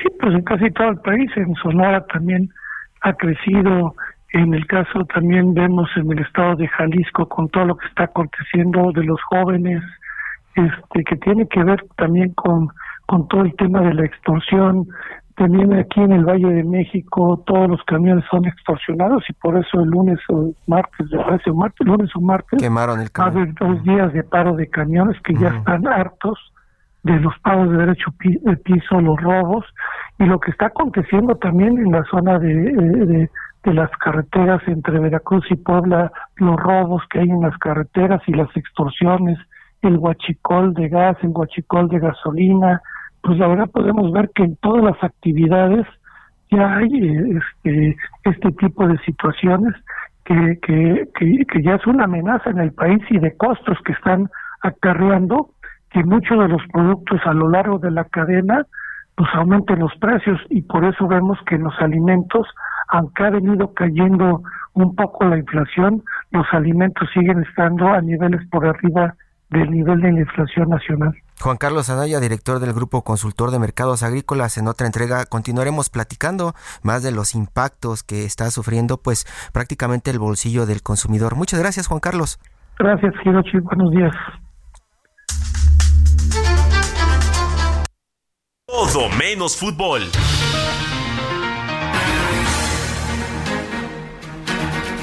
[0.00, 2.50] Sí, pues en casi todo el país, en Sonora también
[3.02, 3.94] ha crecido.
[4.32, 8.04] En el caso también vemos en el estado de Jalisco con todo lo que está
[8.04, 9.82] aconteciendo de los jóvenes,
[10.54, 12.68] este que tiene que ver también con
[13.06, 14.86] con todo el tema de la extorsión.
[15.36, 19.80] También aquí en el Valle de México todos los camiones son extorsionados y por eso
[19.80, 23.54] el lunes o martes, de martes, lunes o martes, quemaron el camión.
[23.60, 26.52] dos días de paro de camiones que ya están hartos
[27.06, 29.64] de los pagos de derecho de piso, los robos,
[30.18, 33.28] y lo que está aconteciendo también en la zona de, de,
[33.72, 38.48] las carreteras entre Veracruz y Puebla, los robos que hay en las carreteras y las
[38.56, 39.38] extorsiones,
[39.82, 42.80] el guachicol de gas, el guachicol de gasolina,
[43.22, 45.86] pues ahora podemos ver que en todas las actividades
[46.50, 46.88] ya hay
[47.38, 49.74] este, este tipo de situaciones
[50.24, 51.06] que, que,
[51.44, 54.28] que ya es una amenaza en el país y de costos que están
[54.62, 55.50] acarreando
[55.96, 58.66] que muchos de los productos a lo largo de la cadena
[59.14, 62.46] pues aumenten los precios y por eso vemos que los alimentos,
[62.88, 64.42] aunque ha venido cayendo
[64.74, 69.14] un poco la inflación, los alimentos siguen estando a niveles por arriba
[69.48, 71.14] del nivel de la inflación nacional.
[71.40, 76.52] Juan Carlos Anaya, director del Grupo Consultor de Mercados Agrícolas, en otra entrega continuaremos platicando
[76.82, 79.24] más de los impactos que está sufriendo pues
[79.54, 81.36] prácticamente el bolsillo del consumidor.
[81.36, 82.38] Muchas gracias, Juan Carlos.
[82.78, 83.60] Gracias, Hirochi.
[83.60, 84.12] Buenos días.
[88.96, 90.04] Todo menos fútbol.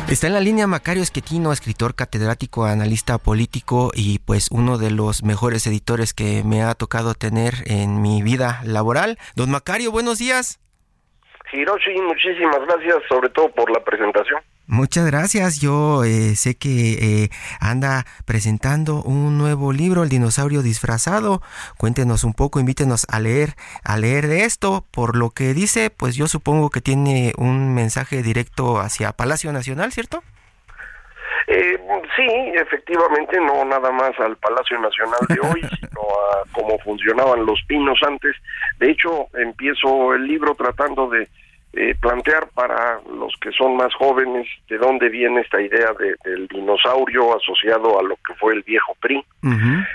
[0.09, 5.21] Está en la línea Macario Esquetino, escritor catedrático, analista político y pues uno de los
[5.21, 9.19] mejores editores que me ha tocado tener en mi vida laboral.
[9.35, 10.59] Don Macario, buenos días.
[11.51, 14.41] Hiroshi, muchísimas gracias, sobre todo por la presentación.
[14.67, 15.59] Muchas gracias.
[15.59, 21.41] Yo eh, sé que eh, anda presentando un nuevo libro, El dinosaurio disfrazado.
[21.77, 24.85] Cuéntenos un poco, invítenos a leer, a leer de esto.
[24.91, 29.91] Por lo que dice, pues yo supongo que tiene un mensaje directo hacia Palacio Nacional,
[29.91, 30.23] ¿cierto?
[31.47, 31.77] Eh,
[32.15, 37.61] sí, efectivamente, no nada más al Palacio Nacional de hoy, sino a cómo funcionaban los
[37.67, 38.35] pinos antes.
[38.79, 41.27] De hecho, empiezo el libro tratando de
[41.73, 45.91] eh, plantear para los que son más jóvenes de dónde viene esta idea
[46.23, 49.25] del dinosaurio asociado a lo que fue el viejo PRI,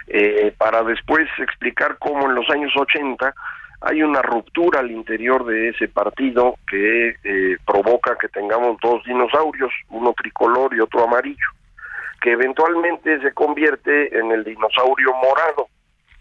[0.09, 3.33] eh, para después explicar cómo en los años 80
[3.81, 9.73] hay una ruptura al interior de ese partido que eh, provoca que tengamos dos dinosaurios,
[9.91, 11.47] uno tricolor y otro amarillo,
[12.21, 15.69] que eventualmente se convierte en el dinosaurio morado,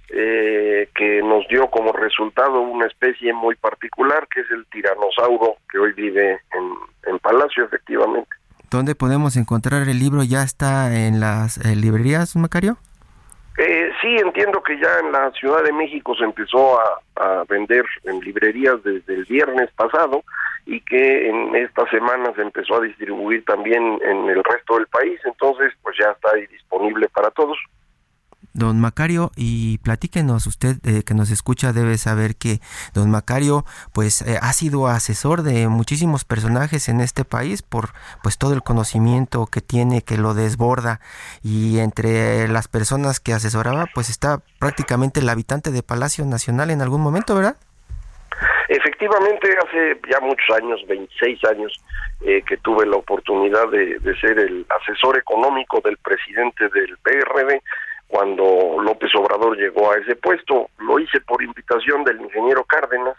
[0.10, 5.80] eh, que nos dio como resultado una especie muy particular, que es el tiranosauro que
[5.80, 8.30] hoy vive en, Palacio, efectivamente.
[8.70, 10.24] ¿Dónde podemos encontrar el libro?
[10.24, 12.78] ¿Ya está en las eh, librerías, Macario?
[13.58, 18.20] Eh, sí, entiendo que ya en la Ciudad de México se empezó a, vender en
[18.20, 20.24] librerías desde el viernes pasado
[20.66, 25.20] y que en esta semana se empezó a distribuir también en el resto del país,
[25.26, 27.58] entonces pues ya está ahí disponible para todos.
[28.58, 32.60] Don Macario, y platíquenos, usted eh, que nos escucha debe saber que
[32.94, 37.90] don Macario pues eh, ha sido asesor de muchísimos personajes en este país por
[38.24, 41.00] pues todo el conocimiento que tiene, que lo desborda
[41.44, 46.82] y entre las personas que asesoraba pues está prácticamente el habitante de Palacio Nacional en
[46.82, 47.58] algún momento, ¿verdad?
[48.70, 51.82] Efectivamente, hace ya muchos años, 26 años,
[52.22, 57.62] eh, que tuve la oportunidad de, de, ser el asesor económico del presidente del PRD
[58.08, 60.70] cuando López Obrador llegó a ese puesto.
[60.80, 63.16] Lo hice por invitación del ingeniero Cárdenas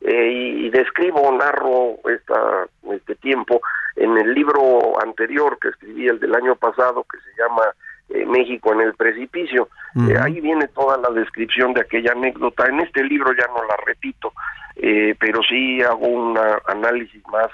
[0.00, 3.60] eh, y, describo, narro esta, este tiempo
[3.96, 7.62] en el libro anterior que escribí, el del año pasado, que se llama
[8.10, 9.68] eh, México en el precipicio.
[10.08, 12.66] Eh, ahí viene toda la descripción de aquella anécdota.
[12.66, 14.32] En este libro ya no la repito,
[14.76, 17.50] pero sí hago un análisis más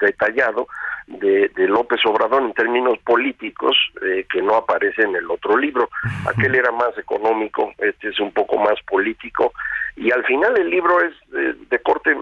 [0.00, 0.66] detallado
[1.06, 5.88] de, López Obrador en términos políticos eh, que no aparece en el otro libro.
[6.26, 9.52] Aquel era más económico, este es un poco más político
[9.96, 12.16] y al final el libro es de, corte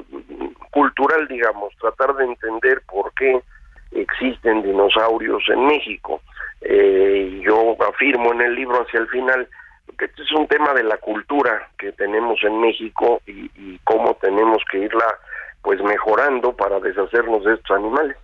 [0.71, 3.41] cultural, digamos, tratar de entender por qué
[3.93, 6.21] existen dinosaurios en México.
[6.63, 9.49] Eh, yo afirmo en el libro hacia el final
[9.99, 14.79] este es un tema de la cultura que tenemos en México y, cómo tenemos que
[14.79, 15.07] irla
[15.63, 18.17] pues mejorando para deshacernos de estos animales.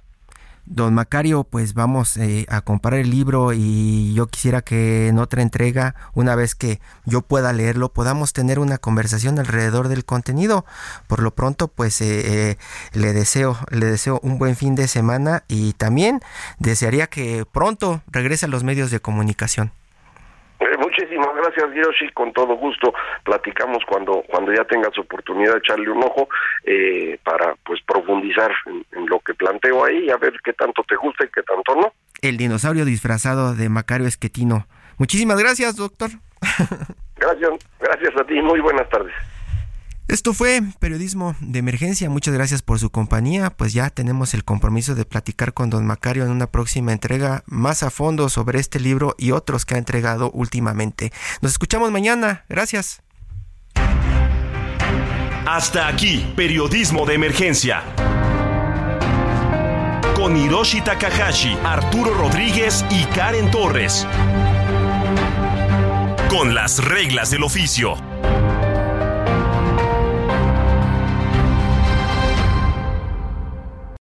[0.67, 5.43] Don Macario, pues vamos eh, a comprar el libro y yo quisiera que en otra
[5.43, 10.65] entrega, una vez que yo pueda leerlo, podamos tener una conversación alrededor del contenido.
[11.07, 12.57] Por lo pronto, pues eh, eh,
[12.95, 16.21] le deseo, le deseo un buen fin de semana y también
[16.59, 19.71] desearía que pronto regrese a los medios de comunicación.
[21.57, 22.13] Gracias, Yoshi.
[22.13, 22.93] Con todo gusto
[23.25, 26.29] platicamos cuando cuando ya tengas oportunidad de echarle un ojo
[26.65, 31.25] eh, para pues profundizar en, lo que planteo ahí, a ver qué tanto te gusta
[31.25, 31.93] y qué tanto no.
[32.23, 34.67] El dinosaurio disfrazado de Macario Esquetino.
[34.99, 36.11] Muchísimas gracias, doctor.
[37.19, 37.51] Gracias,
[37.81, 38.35] gracias a ti.
[38.43, 39.15] Muy buenas tardes.
[40.09, 42.09] Esto fue Periodismo de Emergencia.
[42.09, 43.51] Muchas gracias por su compañía.
[43.51, 47.83] Pues ya tenemos el compromiso de platicar con don Macario en una próxima entrega más
[47.83, 51.13] a fondo sobre este libro y otros que ha entregado últimamente.
[51.41, 52.45] Nos escuchamos mañana.
[52.49, 53.03] Gracias.
[55.45, 57.83] Hasta aquí, Periodismo de Emergencia.
[60.15, 64.07] Con Hiroshi Takahashi, Arturo Rodríguez y Karen Torres.
[66.31, 67.97] Con las reglas del oficio.